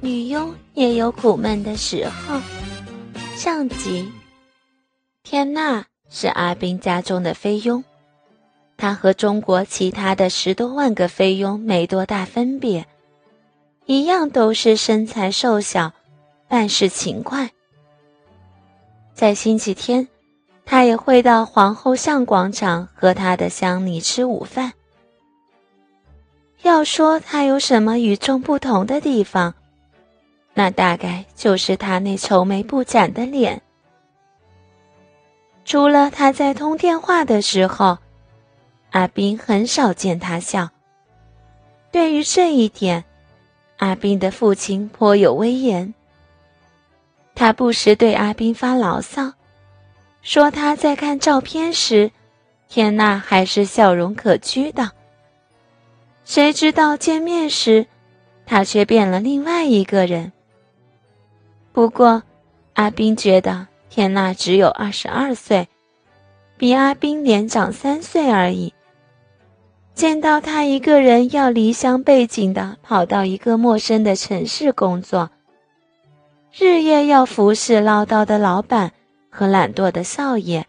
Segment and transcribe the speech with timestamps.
[0.00, 2.40] 女佣也有苦闷的时候。
[3.34, 4.10] 上集，
[5.22, 7.82] 天娜是阿斌家中的菲佣，
[8.76, 12.86] 她和中国其他的十多万个菲佣没多大分别，
[13.86, 15.92] 一样都是身材瘦小，
[16.48, 17.50] 办事勤快。
[19.14, 20.06] 在星期天，
[20.64, 24.72] 她也会到皇后巷广场和她的乡里吃午饭。
[26.62, 29.54] 要说她有什么与众不同的地方？
[30.58, 33.62] 那大概就是他那愁眉不展的脸。
[35.64, 37.96] 除了他在通电话的时候，
[38.90, 40.68] 阿斌很少见他笑。
[41.92, 43.04] 对于这一点，
[43.76, 45.94] 阿斌的父亲颇有威严。
[47.36, 49.34] 他不时对阿斌发牢骚，
[50.22, 52.10] 说他在看照片时，
[52.68, 54.90] 天娜还是笑容可掬的。
[56.24, 57.86] 谁知道见面时，
[58.44, 60.32] 他却变了另外一个人。
[61.72, 62.22] 不过，
[62.74, 65.68] 阿斌觉得天娜只有二十二岁，
[66.56, 68.72] 比阿斌年长三岁而已。
[69.94, 75.30] 见到他一个人要离乡背井的跑到一个陌生的城市工作，
[76.56, 78.92] 日夜要服侍唠叨的老板
[79.28, 80.66] 和懒惰的少爷，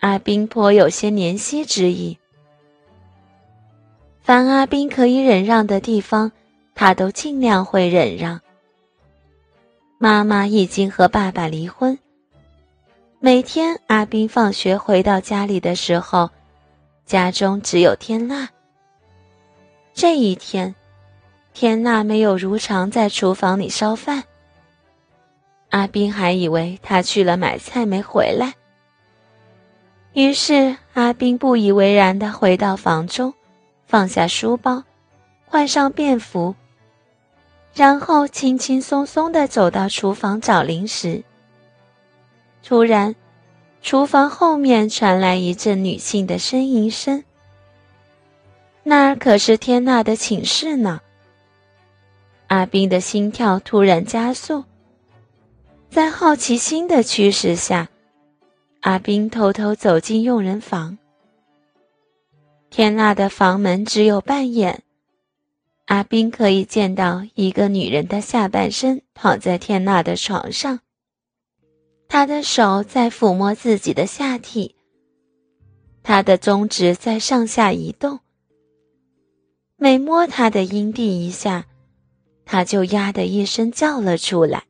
[0.00, 2.18] 阿斌颇有些怜惜之意。
[4.20, 6.32] 凡阿斌可以忍让的地方，
[6.74, 8.41] 他都尽量会忍让。
[10.02, 11.96] 妈妈已经和爸爸离婚。
[13.20, 16.28] 每天阿斌放学回到家里的时候，
[17.06, 18.48] 家中只有天娜。
[19.94, 20.74] 这一天，
[21.54, 24.24] 天娜没有如常在厨房里烧饭。
[25.70, 28.54] 阿斌还以为他去了买菜没回来。
[30.14, 33.32] 于是阿斌不以为然的回到房中，
[33.86, 34.82] 放下书包，
[35.46, 36.56] 换上便服。
[37.74, 41.22] 然后轻轻松松地走到厨房找零食。
[42.62, 43.14] 突然，
[43.80, 47.24] 厨房后面传来一阵女性的呻吟声。
[48.82, 51.00] 那儿可是天娜的寝室呢。
[52.48, 54.64] 阿斌的心跳突然加速，
[55.88, 57.88] 在好奇心的驱使下，
[58.80, 60.98] 阿斌偷偷走进佣人房。
[62.68, 64.82] 天娜的房门只有半掩。
[65.92, 70.80] 阿斌可以见到一个女人的下半身躺在天娜的床上，
[72.08, 74.74] 她的手在抚摸自己的下体，
[76.02, 78.20] 她的中指在上下移动。
[79.76, 81.66] 每摸她的阴蒂一下，
[82.46, 84.64] 她就呀的一声叫了出来。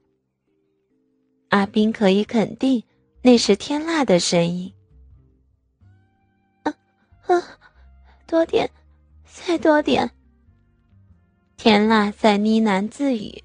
[1.50, 2.82] 阿斌可以肯定
[3.22, 4.74] 那是天娜的声音。
[6.64, 6.74] 啊
[7.28, 7.58] 啊，
[8.26, 8.68] 多点，
[9.24, 10.10] 再多点。
[11.64, 13.44] 田娜在呢喃自语，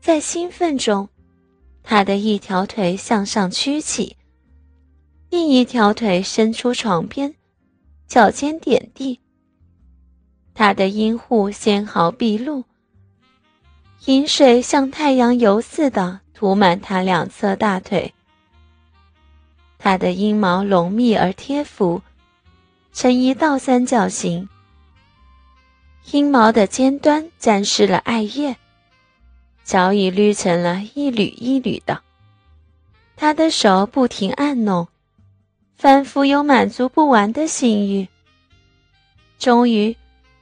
[0.00, 1.08] 在兴奋中，
[1.84, 4.16] 她的一条腿向上屈起，
[5.30, 7.32] 另一条腿伸出床边，
[8.08, 9.20] 脚尖点地。
[10.52, 12.64] 她的阴户纤毫毕露，
[14.06, 18.12] 饮水像太阳油似的涂满她两侧大腿。
[19.78, 22.02] 她的阴毛浓密而贴服，
[22.92, 24.48] 呈一倒三角形。
[26.04, 28.56] 阴毛的尖端沾湿了艾叶，
[29.62, 32.00] 早已捋成了一缕一缕的。
[33.14, 34.88] 他的手不停按弄，
[35.76, 38.08] 仿佛有满足不完的性欲。
[39.38, 39.96] 终于，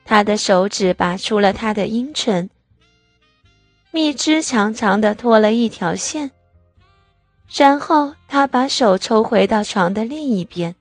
[0.05, 2.49] 他的手指拔出了他的阴唇，
[3.91, 6.31] 蜜汁长长的拖了一条线。
[7.49, 10.75] 然后，他把手抽回到床的另一边。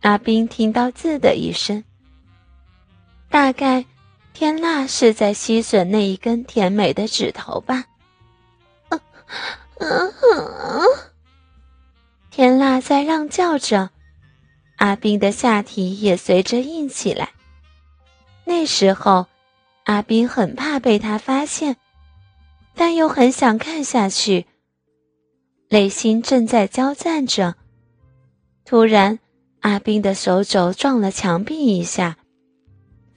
[0.00, 1.84] 阿斌听到“滋”的一声。
[3.32, 3.86] 大概，
[4.34, 7.86] 天娜是在吸吮那一根甜美的指头吧。
[12.30, 13.88] 天娜在让叫着，
[14.76, 17.30] 阿斌的下体也随着硬起来。
[18.44, 19.26] 那时候，
[19.84, 21.78] 阿斌很怕被他发现，
[22.74, 24.46] 但又很想看下去，
[25.70, 27.54] 内心正在交战着。
[28.66, 29.18] 突然，
[29.60, 32.18] 阿斌的手肘撞了墙壁一下。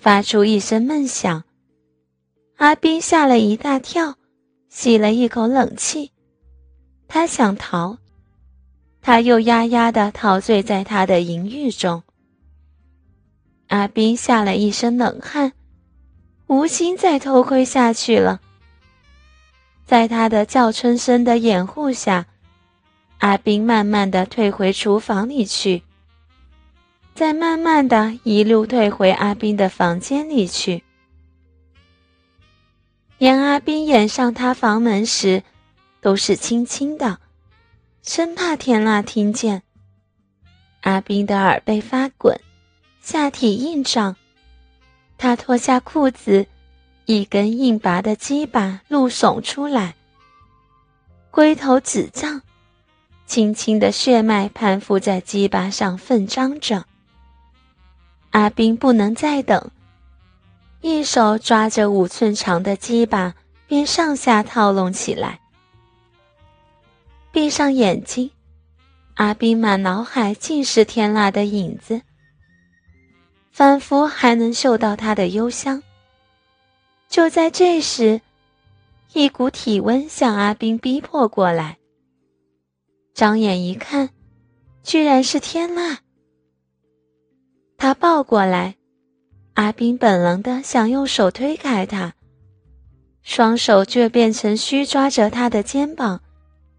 [0.06, 1.46] 发出一声闷响，
[2.58, 4.18] 阿斌吓了一大跳，
[4.70, 6.12] 吸了一口冷气。
[7.08, 7.98] 他想逃，
[9.02, 12.04] 他又呀呀的陶醉在他的淫欲中。
[13.70, 15.54] 阿斌吓了一身冷汗，
[16.46, 18.40] 无心再偷窥下去了。
[19.88, 22.28] 在他的叫春声的掩护下，
[23.18, 25.82] 阿斌慢慢的退回厨房里去。
[27.16, 30.84] 再慢慢的一路退回阿斌的房间里去。
[33.18, 35.42] 连阿斌掩上他房门时，
[36.02, 37.20] 都是轻轻的，
[38.04, 39.64] 生怕田娜听见。
[40.82, 42.38] 阿斌的耳背发滚，
[43.00, 44.18] 下体硬胀，
[45.18, 46.46] 他脱下裤子，
[47.06, 49.96] 一根硬拔的鸡巴露耸出来，
[51.32, 52.42] 龟头紫胀，
[53.26, 56.86] 轻轻的血脉攀附在鸡巴上，奋张着。
[58.36, 59.72] 阿斌不能再等。
[60.82, 63.34] 一手抓着五寸长的鸡巴，
[63.66, 65.40] 便上下套拢起来。
[67.32, 68.30] 闭上眼睛，
[69.14, 72.02] 阿斌满脑海尽是天籁的影子，
[73.54, 75.82] 仿佛还能嗅到他的幽香。
[77.08, 78.20] 就在这时，
[79.14, 81.78] 一股体温向阿斌逼迫过来。
[83.14, 84.10] 张眼一看，
[84.84, 86.00] 居然是天籁。
[87.78, 88.76] 他抱过来。
[89.54, 92.14] 阿斌本能的想用手推开他，
[93.22, 96.22] 双手却变成虚抓着他的肩膀，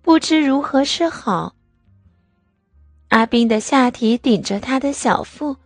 [0.03, 1.55] 不知如何是好。
[3.09, 5.57] 阿斌的下体顶着他的小腹，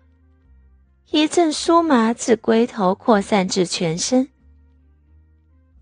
[1.10, 4.28] 一阵酥麻自龟头扩散至全身。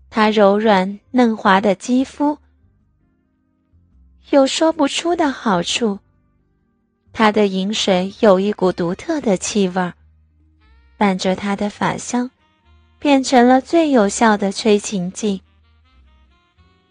[0.09, 2.39] 他柔软嫩滑的肌肤
[4.31, 5.99] 有说不出的好处，
[7.11, 9.93] 他的饮水有一股独特的气味儿。
[10.97, 12.29] 伴着他的法香，
[12.99, 15.41] 变成了最有效的催情剂。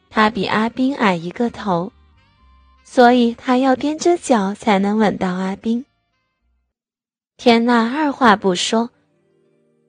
[0.09, 1.93] 他比阿斌矮一个头，
[2.83, 5.85] 所以他要踮着脚才能吻到阿斌。
[7.37, 8.89] 天娜二话不说，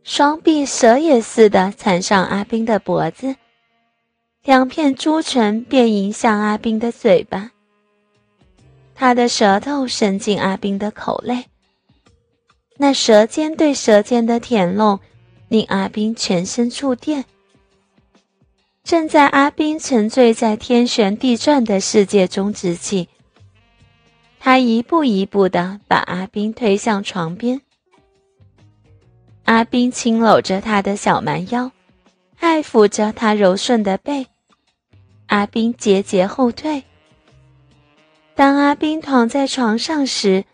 [0.03, 3.37] 双臂蛇也似的缠上阿斌的脖子，
[4.43, 7.51] 两片朱唇便迎向阿斌的嘴巴。
[8.99, 11.45] 他的舌头伸进阿斌的口内。
[12.75, 14.99] 那舌尖对舌尖的舔弄，
[15.47, 17.23] 令阿斌全身触电。
[18.83, 23.07] 正在阿斌沉醉在天旋地转的世界中之际，
[24.37, 27.61] 他一步一步的把阿斌推向床边。
[29.45, 31.71] 阿斌轻搂着他的小蛮腰，
[32.41, 34.27] 爱抚着他柔顺的背。
[35.27, 36.83] 阿斌节节后退。
[38.39, 40.45] 当阿斌躺在床上时，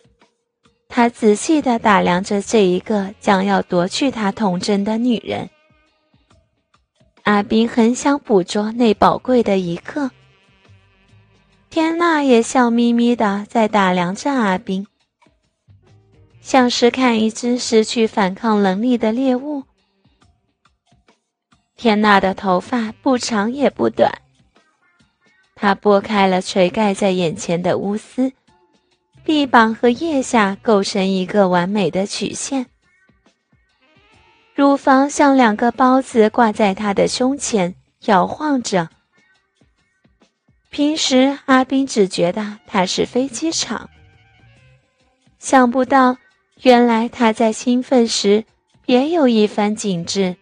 [0.88, 5.52] 他仔细地打量着这一个将要夺去他童真的女人。
[7.26, 10.10] 阿斌很想捕捉那宝贵的一刻。
[11.70, 14.88] 天娜也笑眯眯地在打量着阿斌，
[16.42, 19.62] 像是看一只失去反抗能力的猎物。
[21.76, 24.12] 天娜的头发不长也不短，
[25.56, 28.32] 他拨开了垂盖在眼前的乌丝。
[29.24, 32.68] 臂膀和腋下构成一个完美的曲线，
[34.54, 37.74] 乳房像两个包子挂在他的胸前
[38.06, 38.90] 摇晃着。
[40.70, 43.90] 平时阿斌只觉得他是飞机场，
[45.40, 46.18] 想不到
[46.62, 48.46] 原来他在兴奋时
[48.86, 50.36] 别有一番景致。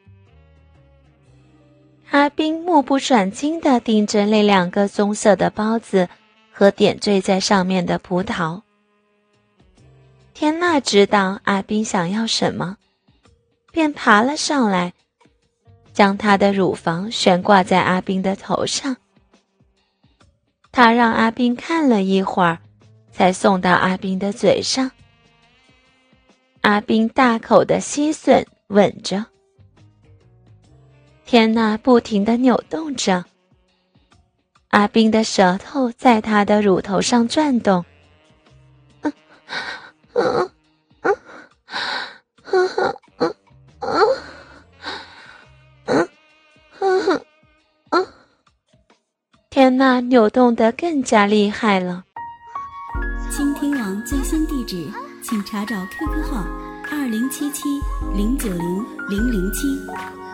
[2.14, 6.08] 阿斌目不转睛地盯着那两个棕色的包子
[6.52, 8.62] 和点缀在上面的葡萄。
[10.32, 12.78] 天娜知道阿斌想要什么，
[13.72, 14.94] 便爬了上来，
[15.92, 18.96] 将他的乳房悬挂在阿斌的头上。
[20.72, 22.60] 他让阿斌看了一会儿，
[23.12, 24.92] 才送到阿斌的嘴上。
[26.62, 29.26] 阿斌大口的吸吮吻着，
[31.34, 33.26] 天娜不停的扭动着，
[34.70, 37.84] 阿斌的舌头在他的乳头上转动。
[39.02, 39.12] 嗯
[40.14, 40.52] 嗯
[41.02, 41.16] 嗯
[42.52, 42.70] 嗯
[43.10, 43.36] 嗯
[45.88, 46.08] 嗯
[46.80, 47.22] 嗯
[47.90, 48.06] 嗯
[49.50, 52.04] 天呐，扭动的更加厉害了！
[53.32, 54.88] 倾听网最新地址，
[55.24, 56.46] 请查找 QQ 号
[56.92, 57.64] 二零七七
[58.16, 59.68] 零九零零零七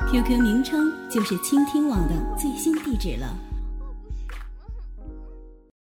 [0.08, 3.49] ，QQ 名称就是倾听网的最新地址了。